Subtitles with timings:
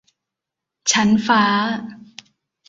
[0.91, 1.43] ชั้นฟ้า